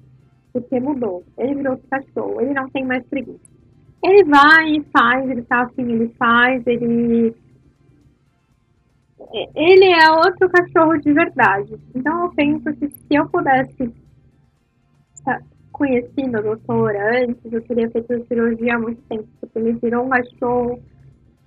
Porque 0.53 0.79
mudou. 0.79 1.23
Ele 1.37 1.55
virou 1.55 1.79
cachorro, 1.89 2.41
ele 2.41 2.53
não 2.53 2.69
tem 2.69 2.85
mais 2.85 3.03
preguiça. 3.05 3.56
Ele 4.03 4.23
vai 4.25 4.69
e 4.77 4.83
faz, 4.91 5.29
ele 5.29 5.41
tá 5.43 5.63
assim, 5.63 5.91
ele 5.91 6.13
faz, 6.17 6.65
ele. 6.67 7.35
Ele 9.55 9.85
é 9.91 10.11
outro 10.11 10.49
cachorro 10.49 10.97
de 10.97 11.11
verdade. 11.11 11.77
Então 11.93 12.25
eu 12.25 12.29
penso 12.31 12.71
que 12.75 12.87
se 12.89 13.15
eu 13.15 13.27
pudesse 13.27 13.91
conhecido 15.71 16.37
a 16.37 16.41
doutora 16.41 17.23
antes, 17.23 17.51
eu 17.51 17.61
teria 17.61 17.89
feito 17.91 18.25
cirurgia 18.27 18.75
há 18.75 18.79
muito 18.79 19.01
tempo, 19.03 19.27
porque 19.39 19.59
ele 19.59 19.73
virou 19.73 20.05
um 20.05 20.09
cachorro 20.09 20.81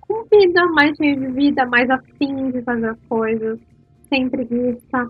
com 0.01 0.23
vida, 0.23 0.65
mais 0.67 0.95
cheio 0.95 1.19
de 1.19 1.27
vida, 1.27 1.65
mais 1.65 1.89
afim 1.89 2.51
de 2.51 2.61
fazer 2.61 2.89
as 2.89 2.99
coisas, 3.09 3.59
sem 4.09 4.29
preguiça, 4.29 5.07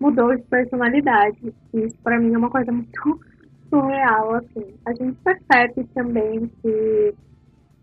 mudou 0.00 0.34
de 0.34 0.42
personalidade. 0.42 1.54
Isso 1.72 1.96
para 2.02 2.18
mim 2.18 2.34
é 2.34 2.38
uma 2.38 2.50
coisa 2.50 2.72
muito 2.72 3.20
surreal, 3.68 4.34
assim. 4.34 4.74
A 4.86 4.94
gente 4.94 5.16
percebe 5.22 5.84
também 5.94 6.50
que 6.62 7.14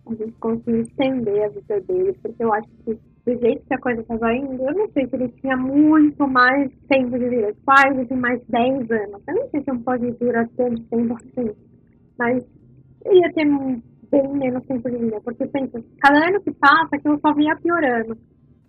a 0.08 0.16
gente 0.16 0.34
conseguiu 0.34 0.82
estender 0.82 1.46
a 1.46 1.50
vida 1.50 1.82
dele, 1.82 2.14
porque 2.22 2.44
eu 2.44 2.54
acho 2.54 2.70
que 2.86 3.00
do 3.26 3.40
jeito 3.40 3.64
que 3.68 3.74
a 3.74 3.80
coisa 3.80 4.02
estava 4.02 4.34
indo, 4.34 4.64
eu 4.64 4.74
não 4.74 4.90
sei 4.92 5.08
se 5.08 5.16
ele 5.16 5.30
tinha 5.30 5.56
muito 5.56 6.28
mais 6.28 6.72
tempo 6.90 7.18
de 7.20 7.30
vida. 7.30 7.54
Quase 7.66 8.06
tem 8.06 8.18
mais 8.18 8.42
10 8.48 8.92
anos. 8.92 9.22
Eu 9.28 9.36
não 9.36 9.50
sei 9.50 9.62
se 9.62 9.72
um 9.72 9.80
pode 9.84 10.12
durar 10.14 10.48
tanto 10.58 10.82
tempo 10.84 11.14
assim. 11.14 11.52
Mas 12.18 12.44
ia 13.06 13.34
ter 13.34 13.46
bem 14.12 14.28
menos 14.34 14.66
tempo 14.66 14.90
de 14.90 14.98
vida. 14.98 15.22
Porque 15.22 15.46
pensa, 15.48 15.84
cada 16.02 16.28
ano 16.30 16.42
que 16.42 16.52
passa, 16.52 16.96
aquilo 16.96 17.20
só 17.20 17.34
vinha 17.34 17.56
piorando. 17.58 18.18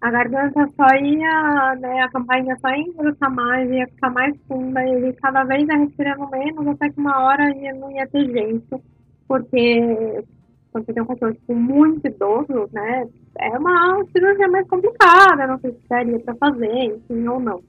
A 0.03 0.11
garganta 0.11 0.69
só 0.77 0.97
ia, 0.97 1.77
né, 1.77 2.01
a 2.01 2.11
campainha 2.11 2.57
só 2.61 2.69
ia 2.71 2.79
engrossar 2.79 3.33
mais, 3.33 3.71
ia 3.71 3.87
ficar 3.87 4.11
mais 4.11 4.37
funda, 4.49 4.83
ele 4.85 5.13
cada 5.13 5.45
vez 5.45 5.63
ia 5.69 5.77
respirando 5.77 6.29
menos, 6.29 6.67
até 6.67 6.91
que 6.91 6.99
uma 6.99 7.23
hora 7.23 7.57
ia, 7.57 7.73
não 7.73 7.89
ia 7.93 8.05
ter 8.09 8.27
jeito. 8.27 8.83
Porque 9.29 10.25
quando 10.73 10.87
você 10.87 10.93
tem 10.93 11.03
um 11.05 11.07
cachorro 11.07 11.35
tipo, 11.35 11.55
muito 11.55 12.05
idoso, 12.05 12.69
né, 12.73 13.09
é 13.39 13.57
uma 13.57 14.05
cirurgia 14.11 14.49
mais 14.49 14.67
complicada, 14.67 15.47
não 15.47 15.61
sei 15.61 15.71
se 15.71 15.89
daria 15.89 16.19
pra 16.19 16.35
fazer, 16.35 16.85
enfim, 16.85 17.29
ou 17.29 17.39
não. 17.39 17.63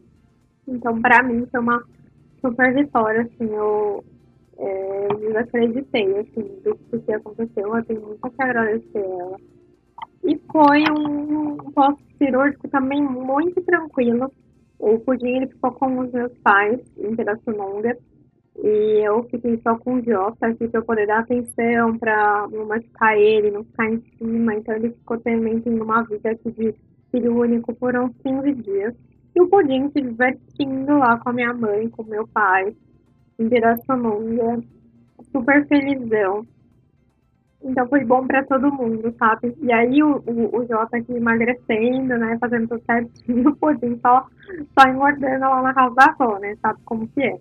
Então, 0.68 1.00
pra 1.00 1.22
mim, 1.22 1.46
foi 1.52 1.60
uma 1.60 1.84
super 2.42 2.74
vitória, 2.74 3.22
assim, 3.22 3.54
eu 3.54 4.04
é, 4.58 5.08
desacreditei, 5.20 6.18
assim, 6.18 6.62
do 6.63 7.00
que 7.00 7.13
aconteceu, 7.13 7.78
eu 7.78 7.86
tenho 7.86 8.02
muito 8.02 8.28
que 8.28 8.42
agradecer 8.42 8.98
ela. 8.98 9.38
E 10.24 10.39
foi 10.51 10.84
um 10.89 11.58
pós-cirúrgico 11.74 12.68
também 12.70 13.01
muito 13.01 13.62
tranquilo. 13.62 14.32
O 14.80 15.00
Pudim, 15.00 15.38
ele 15.38 15.48
ficou 15.48 15.72
com 15.72 16.00
os 16.00 16.12
meus 16.12 16.32
pais 16.39 16.80
em 16.98 17.15
Pirassununga, 17.15 17.98
e 18.58 19.06
eu 19.06 19.24
fiquei 19.24 19.60
só 19.63 19.75
com 19.77 19.96
o 19.96 20.03
Jota 20.03 20.48
aqui 20.48 20.68
pra 20.68 20.80
eu 20.80 20.86
poder 20.86 21.08
dar 21.08 21.20
atenção, 21.20 21.98
pra 21.98 22.48
não 22.51 22.65
machucar 22.65 23.18
ele, 23.18 23.51
não 23.51 23.63
ficar 23.63 23.89
em 23.89 24.01
cima. 24.18 24.56
Então 24.56 24.75
ele 24.75 24.92
ficou 24.92 25.20
também 25.20 25.60
tendo 25.60 25.84
uma 25.84 26.03
vida 26.03 26.32
aqui 26.32 26.51
de 26.51 26.75
filho 27.12 27.36
único 27.36 27.74
por 27.74 27.98
uns 27.98 28.15
15 28.24 28.53
dias. 28.56 28.94
E 29.36 29.42
o 29.42 29.48
Pudim 29.48 29.89
se 29.89 30.01
divertindo 30.01 30.98
lá 30.98 31.18
com 31.20 31.30
a 31.30 31.34
minha 31.34 31.53
mãe, 31.53 31.89
com 31.89 32.03
meu 32.03 32.27
pai, 32.27 32.75
em 33.39 33.50
Pirassununga, 33.50 34.62
super 35.32 35.68
felizão. 35.68 36.46
Então 37.63 37.88
foi 37.88 38.03
bom 38.03 38.27
pra 38.27 38.43
todo 38.43 38.74
mundo, 38.74 39.13
sabe? 39.17 39.55
E 39.62 39.72
aí 39.72 40.03
o, 40.03 40.22
o, 40.27 40.58
o 40.58 40.67
Jota 40.67 40.98
aqui 40.98 41.13
emagrecendo, 41.13 42.17
né? 42.17 42.38
Fazendo 42.39 42.67
tudo 42.67 42.84
certinho, 42.86 43.50
o 43.51 43.55
Pudim 43.55 43.98
só, 44.01 44.27
só 44.77 44.89
engordando 44.89 45.46
lá 45.46 45.62
na 45.62 45.74
casa 45.74 45.96
da 45.96 46.05
avó, 46.05 46.39
né? 46.39 46.55
Sabe 46.62 46.79
como 46.84 47.08
que 47.08 47.22
é? 47.24 47.39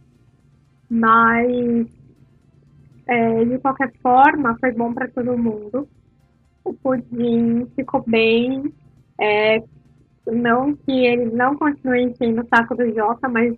Mas, 0.88 1.86
é, 3.06 3.44
de 3.46 3.58
qualquer 3.58 3.90
forma, 4.02 4.56
foi 4.60 4.72
bom 4.72 4.92
para 4.92 5.08
todo 5.08 5.38
mundo. 5.38 5.88
O 6.62 6.74
pudim 6.74 7.66
ficou 7.74 8.04
bem. 8.06 8.70
É, 9.18 9.62
não 10.26 10.76
que 10.76 10.92
ele 10.92 11.34
não 11.34 11.56
continue 11.56 12.02
enchendo 12.02 12.42
o 12.42 12.46
saco 12.46 12.76
do 12.76 12.94
Jota, 12.94 13.26
mas 13.26 13.56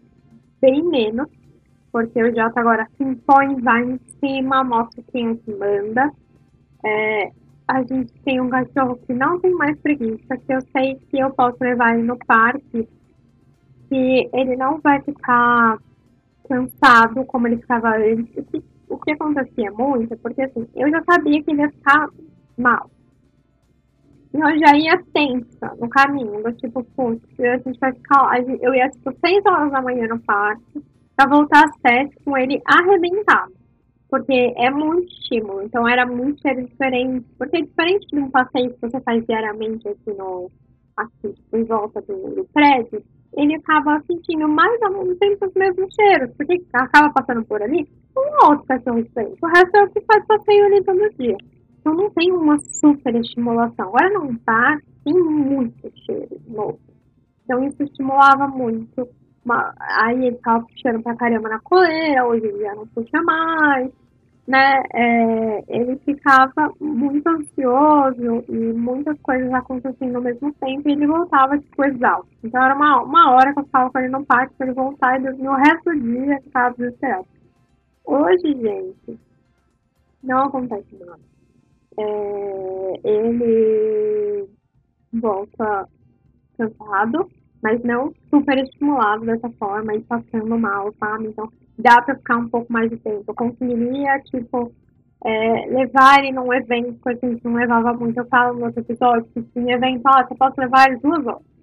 bem 0.61 0.83
menos. 0.85 1.29
Porque 1.91 2.23
o 2.23 2.35
Jota 2.35 2.61
agora 2.61 2.89
se 2.97 3.03
impõe, 3.03 3.61
vai 3.61 3.83
em 3.83 3.99
cima, 4.21 4.63
mostra 4.63 5.03
quem 5.13 5.31
é 5.31 5.35
que 5.35 5.55
manda. 5.55 6.13
É, 6.85 7.33
a 7.67 7.83
gente 7.83 8.13
tem 8.25 8.41
um 8.41 8.51
cachorro 8.51 8.99
que 9.07 9.15
não 9.15 9.41
tem 9.41 9.53
mais 9.53 9.79
preguiça, 9.81 10.37
que 10.37 10.53
eu 10.53 10.61
sei 10.73 10.97
que 11.11 11.19
eu 11.19 11.31
posso 11.31 11.57
levar 11.61 11.95
ele 11.95 12.03
no 12.03 12.19
parque, 12.19 12.89
que 13.89 14.31
ele 14.33 14.57
não 14.57 14.81
vai 14.81 15.01
ficar 15.01 15.79
cansado 16.49 17.25
como 17.25 17.49
ele 17.49 17.57
ficava 17.57 17.97
antes. 17.97 18.37
O 18.37 18.45
que, 18.45 18.65
o 18.89 18.99
que 18.99 19.13
acontecia 19.13 19.71
muito, 19.73 20.17
porque 20.19 20.43
assim, 20.43 20.69
eu 20.75 20.91
já 20.91 21.03
sabia 21.05 21.43
que 21.43 21.51
ele 21.51 21.63
ia 21.63 21.71
ficar 21.71 22.09
mal. 22.57 22.91
E 24.35 24.37
eu 24.37 24.59
já 24.59 24.77
ia 24.77 25.03
tensa 25.13 25.75
no 25.81 25.89
caminho, 25.89 26.43
do 26.43 26.53
tipo, 26.53 26.83
putz, 26.97 27.23
a 27.41 27.57
gente 27.59 27.79
vai 27.79 27.93
ficar. 27.93 28.29
Eu 28.61 28.75
ia, 28.75 28.91
tipo, 28.91 29.15
6 29.25 29.47
horas 29.47 29.71
da 29.71 29.81
manhã 29.81 30.09
no 30.09 30.19
parque, 30.19 30.83
pra 31.17 31.29
voltar 31.29 31.65
às 31.65 31.81
7 31.81 32.17
com 32.25 32.37
ele 32.37 32.61
arrebentado. 32.67 33.54
Porque 34.15 34.55
é 34.57 34.71
muito 34.71 35.13
estímulo, 35.13 35.61
então 35.63 35.89
era 35.89 36.07
muito 36.07 36.41
diferente. 36.41 37.27
Porque 37.37 37.57
é 37.57 37.63
diferente 37.63 38.07
de 38.07 38.21
um 38.21 38.31
passeio 38.31 38.73
que 38.73 38.81
você 38.81 39.01
faz 39.01 39.27
diariamente 39.27 39.89
aqui 39.89 40.15
no. 40.17 40.49
aqui, 40.97 41.33
tipo, 41.33 41.57
em 41.57 41.65
volta 41.65 42.01
do, 42.03 42.33
do 42.33 42.45
prédio 42.53 43.03
ele 43.37 43.57
acaba 43.57 44.01
sentindo 44.07 44.47
mais 44.47 44.81
ou 44.83 44.91
menos 44.93 45.19
os 45.21 45.55
mesmos 45.57 45.93
cheiros, 45.93 46.31
porque 46.37 46.63
acaba 46.73 47.13
passando 47.13 47.45
por 47.45 47.61
ali 47.61 47.89
um 48.17 48.49
outro 48.49 48.65
cachorro 48.67 49.03
diferente. 49.03 49.37
O 49.43 49.49
resto 49.49 49.77
é 49.77 49.83
o 49.83 49.91
que 49.91 50.01
faz 50.03 50.25
passeio 50.29 50.67
ali 50.67 50.85
todo 50.85 51.11
dia. 51.19 51.37
Então 51.81 51.93
não 51.93 52.09
tem 52.11 52.31
uma 52.31 52.57
super 52.61 53.17
estimulação. 53.17 53.89
Agora 53.89 54.11
não 54.11 54.37
tá, 54.37 54.79
tem 55.03 55.15
muito 55.15 55.93
cheiro 56.07 56.41
novo. 56.47 56.79
Então 57.43 57.65
isso 57.65 57.83
estimulava 57.83 58.47
muito. 58.47 59.09
Aí 59.99 60.29
ele 60.29 60.37
tava 60.37 60.65
puxando 60.65 61.03
pra 61.03 61.17
caramba 61.17 61.49
na 61.49 61.59
coleira, 61.59 62.25
hoje 62.25 62.47
ele 62.47 62.61
já 62.61 62.77
não 62.77 62.87
puxa 62.87 63.21
mais 63.25 63.91
né, 64.47 64.83
é, 64.93 65.65
ele 65.69 65.97
ficava 66.05 66.71
muito 66.79 67.27
ansioso 67.27 68.45
e 68.49 68.73
muitas 68.75 69.19
coisas 69.21 69.51
acontecendo 69.53 70.17
ao 70.17 70.23
mesmo 70.23 70.53
tempo 70.55 70.89
e 70.89 70.93
ele 70.93 71.07
voltava 71.07 71.59
tipo 71.59 71.85
exausto. 71.85 72.29
Então 72.43 72.63
era 72.63 72.75
uma, 72.75 73.03
uma 73.03 73.31
hora 73.33 73.55
que 73.55 73.61
eu 73.61 73.65
ficava 73.65 73.91
com 73.91 73.99
ele 73.99 74.09
no 74.09 74.25
parque 74.27 74.55
para 74.55 74.67
ele 74.67 74.75
voltar 74.75 75.19
e 75.19 75.23
dormir 75.23 75.49
o 75.49 75.55
resto 75.55 75.91
do 75.91 76.01
dia 76.01 76.37
estava 76.45 76.75
desesperado. 76.75 77.27
Hoje, 78.05 78.53
gente, 78.61 79.19
não 80.23 80.45
acontece 80.45 80.95
nada. 80.99 81.21
É, 81.99 83.01
ele 83.03 84.49
volta 85.13 85.89
cansado, 86.59 87.31
mas 87.63 87.83
não 87.83 88.13
super 88.29 88.59
estimulado 88.59 89.25
dessa 89.25 89.49
forma 89.53 89.95
e 89.95 90.03
passando 90.03 90.59
mal, 90.59 90.93
sabe? 90.99 91.29
Então 91.29 91.51
dá 91.79 92.01
para 92.03 92.17
ficar 92.17 92.37
um 92.37 92.49
pouco 92.49 92.73
mais 92.73 92.91
de 92.91 92.97
tempo. 92.97 93.25
Eu 93.27 93.35
conseguiria, 93.35 94.21
tipo, 94.21 94.73
é, 95.25 95.67
levar 95.67 96.19
ele 96.19 96.33
num 96.33 96.53
evento 96.53 97.01
que 97.03 97.09
a 97.09 97.15
gente 97.15 97.45
não 97.45 97.55
levava 97.55 97.93
muito. 97.95 98.19
Eu 98.19 98.27
falo 98.27 98.59
no 98.59 98.67
outro 98.67 98.81
episódio 98.81 99.27
que 99.33 99.43
tinha 99.43 99.77
evento, 99.77 100.03
ó, 100.07 100.23
você 100.23 100.35
pode 100.35 100.61
levar 100.61 100.89
ele 100.89 101.01
duas 101.01 101.27
horas. 101.27 101.55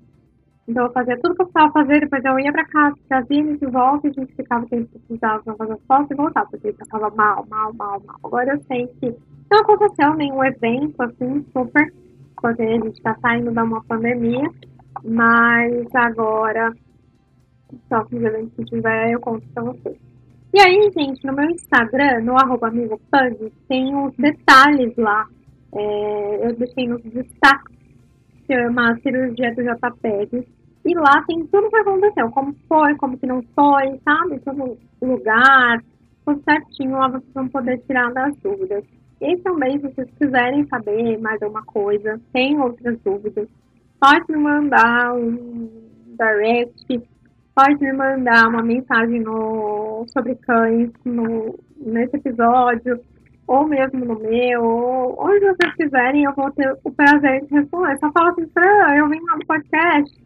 Então 0.68 0.86
eu 0.86 0.92
fazia 0.92 1.20
tudo 1.20 1.36
que 1.36 1.42
eu 1.42 1.48
precisava 1.48 1.74
fazer, 1.74 2.00
depois 2.00 2.24
eu 2.24 2.40
ia 2.40 2.52
pra 2.52 2.66
casa, 2.66 2.96
trazia 3.10 3.40
ele 3.40 3.58
de 3.58 3.66
volta 3.66 4.08
a 4.08 4.12
gente 4.12 4.34
ficava 4.36 4.66
tempo 4.68 4.88
que 4.88 5.00
precisava 5.00 5.44
pra 5.44 5.56
fazer 5.56 5.74
as 5.74 5.86
fotos 5.86 6.12
e 6.12 6.16
voltar, 6.16 6.46
porque 6.46 6.68
ele 6.68 6.78
tava 6.90 7.10
mal, 7.10 7.46
mal, 7.50 7.74
mal, 7.74 8.02
mal. 8.06 8.16
Agora 8.24 8.54
eu 8.54 8.62
sei 8.64 8.88
que 9.00 9.14
não 9.52 9.60
aconteceu 9.60 10.14
nenhum 10.16 10.44
evento 10.44 11.02
assim, 11.02 11.46
super, 11.52 11.94
porque 12.40 12.62
a 12.62 12.80
gente 12.80 13.02
tá 13.02 13.18
saindo 13.22 13.52
de 13.52 13.60
uma 13.60 13.84
pandemia, 13.84 14.50
mas 15.04 15.88
agora 15.94 16.72
eventos 18.12 18.54
que 18.56 18.66
tiver, 18.66 19.12
eu 19.12 19.20
conto 19.20 19.46
pra 19.54 19.64
vocês. 19.64 19.98
E 20.54 20.60
aí, 20.60 20.92
gente, 20.98 21.26
no 21.26 21.34
meu 21.34 21.50
Instagram, 21.50 22.22
no 22.24 22.36
arroba 22.36 22.70
tem 23.70 23.96
os 23.96 24.14
detalhes 24.18 24.94
lá. 24.98 25.26
É, 25.74 26.48
eu 26.48 26.56
deixei 26.56 26.88
nos 26.88 27.02
destaques, 27.04 27.78
chama 28.46 29.00
Cirurgia 29.02 29.56
do 29.56 29.64
JPEG. 29.64 30.46
E 30.84 30.96
lá 30.96 31.24
tem 31.28 31.46
tudo 31.48 31.70
que 31.70 31.78
aconteceu, 31.78 32.30
como 32.32 32.54
foi, 32.68 32.96
como 32.96 33.18
que 33.18 33.28
não 33.28 33.42
foi, 33.56 34.00
sabe? 34.04 34.40
Todo 34.40 34.78
lugar, 35.02 35.82
tudo 36.26 36.42
certinho, 36.44 36.98
lá 36.98 37.08
vocês 37.08 37.34
vão 37.34 37.48
poder 37.48 37.78
tirar 37.88 38.12
das 38.12 38.36
dúvidas. 38.38 38.84
E 39.22 39.38
também, 39.38 39.80
se 39.80 39.88
vocês 39.88 40.10
quiserem 40.20 40.68
saber 40.68 41.18
mais 41.20 41.42
alguma 41.42 41.64
coisa, 41.64 42.20
tem 42.34 42.60
outras 42.60 43.00
dúvidas, 43.02 43.48
pode 44.00 44.32
me 44.32 44.38
mandar 44.38 45.14
um 45.14 45.70
direct 46.18 47.02
pode 47.56 47.80
me 47.80 47.94
mandar 47.94 48.48
uma 48.48 48.62
mensagem 48.62 49.20
no, 49.20 50.06
sobre 50.08 50.36
cães 50.36 50.90
no, 51.06 51.60
nesse 51.78 52.16
episódio, 52.16 53.00
ou 53.48 53.68
mesmo 53.68 54.06
no 54.06 54.20
meu, 54.20 54.64
ou 54.64 55.26
onde 55.26 55.42
vocês 55.42 55.76
quiserem, 55.76 56.24
eu 56.24 56.34
vou 56.34 56.50
ter 56.52 56.74
o 56.84 56.92
prazer 56.92 57.46
de 57.46 57.54
responder. 57.54 57.98
Só 58.00 58.12
fala 58.12 58.32
assim, 58.32 58.48
Fran, 58.48 58.96
eu 58.96 59.10
vim 59.10 59.20
lá 59.28 59.36
no 59.36 59.46
podcast, 59.46 60.22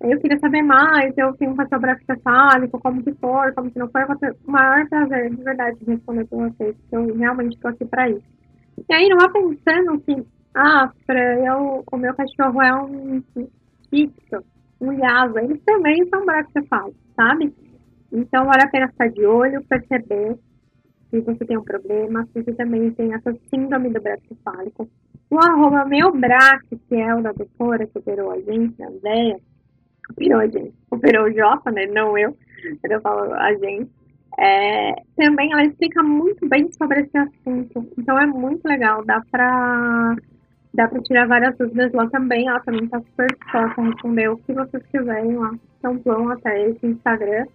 eu 0.00 0.20
queria 0.20 0.38
saber 0.38 0.62
mais, 0.62 1.12
eu 1.16 1.32
tenho 1.34 1.50
um 1.50 1.56
pastor 1.56 1.80
cefálico, 2.06 2.78
como 2.78 3.02
que 3.02 3.12
for, 3.14 3.52
como 3.54 3.70
que 3.70 3.78
não 3.78 3.88
for, 3.88 4.02
eu 4.02 4.06
vou 4.06 4.16
ter 4.16 4.36
o 4.46 4.50
maior 4.50 4.88
prazer, 4.88 5.30
de 5.34 5.42
verdade, 5.42 5.78
de 5.80 5.86
responder 5.86 6.24
para 6.26 6.38
vocês, 6.38 6.76
porque 6.76 6.96
eu 6.96 7.16
realmente 7.16 7.56
estou 7.56 7.70
aqui 7.70 7.84
para 7.84 8.08
isso. 8.08 8.38
E 8.88 8.94
aí, 8.94 9.08
não 9.08 9.18
vá 9.18 9.28
pensando 9.28 9.94
assim, 9.94 10.24
ah, 10.54 10.92
Fran, 11.04 11.44
eu, 11.44 11.84
o 11.90 11.96
meu 11.96 12.14
cachorro 12.14 12.62
é 12.62 12.74
um 12.80 13.22
fixo, 13.90 14.44
um 14.80 14.92
lhasa, 14.92 15.42
eles 15.42 15.60
também 15.64 16.06
são 16.08 16.24
bracefálicos, 16.24 17.00
sabe? 17.16 17.54
Então, 18.12 18.44
vale 18.46 18.62
a 18.62 18.68
pena 18.68 18.88
ficar 18.88 19.10
de 19.10 19.24
olho, 19.24 19.62
perceber 19.64 20.38
se 21.10 21.20
você 21.20 21.44
tem 21.44 21.56
um 21.56 21.64
problema, 21.64 22.26
se 22.26 22.42
você 22.42 22.52
também 22.52 22.90
tem 22.92 23.12
essa 23.14 23.34
síndrome 23.50 23.90
do 23.90 24.00
braço 24.00 24.22
cefálico. 24.28 24.88
O 25.30 25.38
arroba 25.38 25.84
meu 25.84 26.12
braço, 26.12 26.78
que 26.88 26.94
é 26.94 27.14
o 27.14 27.22
da 27.22 27.32
doutora 27.32 27.86
que 27.86 27.98
operou 27.98 28.30
a 28.30 28.40
gente, 28.40 28.82
a 28.82 28.88
Andréia, 28.88 29.38
operou 30.10 30.40
a 30.40 30.46
gente, 30.46 30.74
operou 30.90 31.26
o 31.26 31.32
Jota, 31.32 31.70
né, 31.70 31.86
não 31.86 32.16
eu, 32.16 32.36
eu 32.82 33.00
falo 33.00 33.34
a 33.34 33.52
gente, 33.54 33.90
é, 34.38 34.94
também 35.16 35.52
ela 35.52 35.64
explica 35.64 36.02
muito 36.02 36.48
bem 36.48 36.70
sobre 36.72 37.00
esse 37.00 37.18
assunto, 37.18 37.86
então 37.98 38.18
é 38.18 38.26
muito 38.26 38.66
legal, 38.66 39.04
dá 39.04 39.20
pra, 39.30 40.16
dá 40.78 40.86
pra 40.86 41.02
tirar 41.02 41.26
várias 41.26 41.58
dúvidas 41.58 41.92
lá 41.92 42.08
também, 42.08 42.46
ela 42.46 42.60
também 42.60 42.86
tá 42.86 43.00
super 43.00 43.26
disposta 43.26 43.80
a 43.80 43.84
responder 43.84 44.28
o 44.28 44.36
que 44.38 44.52
vocês 44.52 44.86
quiserem 44.92 45.36
lá, 45.36 45.50
então 45.76 45.98
vão 46.04 46.30
até 46.30 46.68
esse 46.68 46.86
Instagram, 46.86 47.46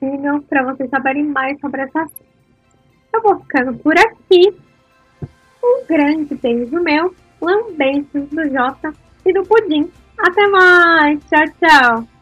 sigam 0.00 0.40
para 0.40 0.64
vocês 0.64 0.88
saberem 0.88 1.26
mais 1.26 1.60
sobre 1.60 1.82
essa. 1.82 2.06
Eu 3.12 3.22
vou 3.22 3.38
ficando 3.40 3.76
por 3.78 3.94
aqui. 3.98 4.56
Um 5.62 5.86
grande 5.86 6.34
beijo 6.34 6.82
meu, 6.82 7.14
lambeijos 7.42 8.26
do 8.30 8.48
Jota 8.50 8.90
e 9.26 9.32
do 9.34 9.42
Pudim. 9.42 9.90
Até 10.18 10.46
mais! 10.48 11.20
Tchau, 11.26 11.44
tchau! 11.60 12.15